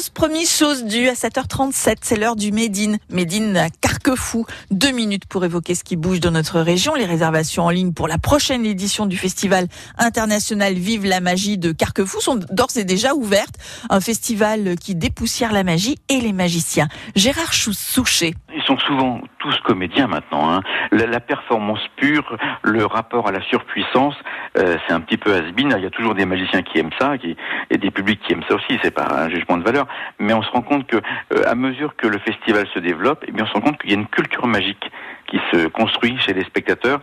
[0.00, 2.96] Chose chose due à 7h37, c'est l'heure du Médine.
[3.10, 4.46] Médine à Carquefou.
[4.70, 6.94] Deux minutes pour évoquer ce qui bouge dans notre région.
[6.94, 9.66] Les réservations en ligne pour la prochaine édition du festival
[9.98, 13.56] international Vive la magie de Carquefou sont d'ores et déjà ouvertes.
[13.90, 16.88] Un festival qui dépoussière la magie et les magiciens.
[17.14, 18.32] Gérard Souchet.
[18.54, 20.50] Ils sont souvent tous comédiens maintenant.
[20.50, 20.62] Hein.
[20.92, 24.14] La, performance pure, le rapport à la surpuissance,
[24.58, 25.74] euh, c'est un petit peu has -been.
[25.76, 27.36] Il y a toujours des magiciens qui aiment ça qui,
[27.70, 28.78] et des publics qui aiment ça aussi.
[28.82, 29.86] C'est pas un jugement de valeur,
[30.18, 33.32] mais on se rend compte que euh, à mesure que le festival se développe, eh
[33.32, 34.90] bien on se rend compte qu'il y a une culture magique
[35.30, 37.00] qui se construit chez les spectateurs.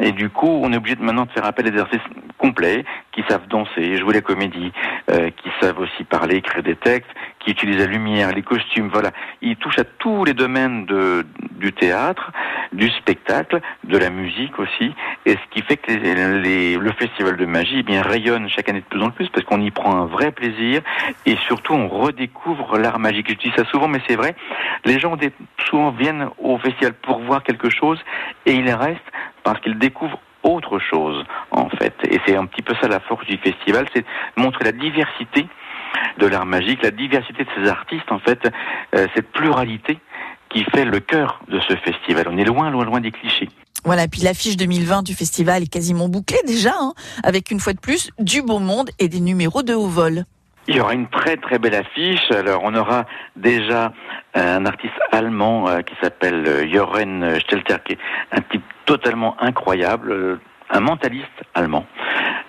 [0.00, 2.04] Et du coup, on est obligé de maintenant de faire appel à des artistes
[2.36, 4.70] complets qui savent danser, jouer la comédie,
[5.10, 8.88] euh, qui savent aussi parler, écrire des textes, qui utilisent la lumière, les costumes.
[8.92, 12.32] Voilà, ils touchent à tous les domaines de, du théâtre,
[12.74, 14.92] du spectacle, de la musique aussi.
[15.26, 18.80] Et ce qui fait que les, le festival de magie eh bien rayonne chaque année
[18.80, 20.82] de plus en plus parce qu'on y prend un vrai plaisir
[21.24, 23.30] et surtout on redécouvre l'art magique.
[23.30, 24.34] Je dis ça souvent, mais c'est vrai.
[24.84, 25.16] Les gens
[25.68, 27.98] souvent viennent au festival pour voir quelque chose
[28.46, 29.00] et ils restent
[29.42, 31.94] parce qu'ils découvrent autre chose en fait.
[32.10, 34.04] Et c'est un petit peu ça la force du festival, c'est
[34.36, 35.46] montrer la diversité
[36.18, 38.50] de l'art magique, la diversité de ces artistes en fait,
[38.94, 39.98] euh, cette pluralité
[40.54, 42.28] qui fait le cœur de ce festival.
[42.30, 43.48] On est loin, loin, loin des clichés.
[43.84, 47.80] Voilà, puis l'affiche 2020 du festival est quasiment bouclée déjà, hein, avec une fois de
[47.80, 50.24] plus du beau monde et des numéros de haut vol.
[50.66, 52.30] Il y aura une très très belle affiche.
[52.30, 53.04] Alors on aura
[53.36, 53.92] déjà
[54.32, 57.98] un artiste allemand euh, qui s'appelle euh, Joren Stelter, qui est
[58.32, 61.84] un type totalement incroyable, euh, un mentaliste allemand.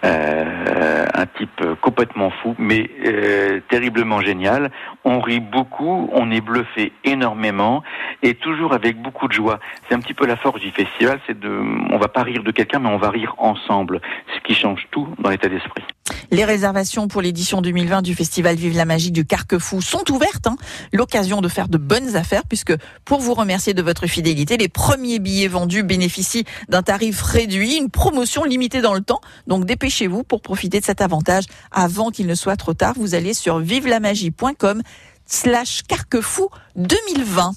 [0.06, 4.72] Euh, un type complètement fou, mais euh, terriblement génial.
[5.04, 7.84] On rit beaucoup, on est bluffé énormément,
[8.22, 9.60] et toujours avec beaucoup de joie.
[9.88, 11.50] C'est un petit peu la force du festival, c'est de,
[11.90, 14.02] on va pas rire de quelqu'un, mais on va rire ensemble,
[14.36, 15.84] ce qui change tout dans l'état d'esprit.
[16.32, 20.48] Les réservations pour l'édition 2020 du festival Vive la magie du Carquefou sont ouvertes.
[20.48, 20.58] Hein.
[20.94, 22.74] L'occasion de faire de bonnes affaires puisque
[23.04, 27.90] pour vous remercier de votre fidélité, les premiers billets vendus bénéficient d'un tarif réduit, une
[27.90, 29.22] promotion limitée dans le temps.
[29.48, 32.94] Donc dépêchez vous pour profiter de cet avantage avant qu'il ne soit trop tard.
[32.98, 34.82] Vous allez sur vivelamagie.com
[35.26, 37.54] slash carquefou 2020.